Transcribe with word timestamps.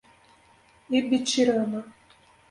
Ibitirama 0.97 1.79